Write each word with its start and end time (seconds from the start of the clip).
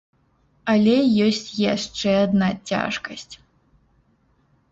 Але 0.71 0.93
ёсць 1.25 1.51
яшчэ 1.75 2.11
адна 2.25 2.49
цяжкасць. 2.71 3.35